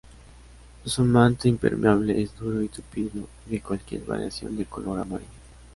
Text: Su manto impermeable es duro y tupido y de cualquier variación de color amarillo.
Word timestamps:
Su 0.83 1.05
manto 1.05 1.47
impermeable 1.47 2.19
es 2.19 2.35
duro 2.35 2.63
y 2.63 2.69
tupido 2.69 3.27
y 3.45 3.51
de 3.51 3.61
cualquier 3.61 4.01
variación 4.03 4.57
de 4.57 4.65
color 4.65 4.97
amarillo. 4.99 5.27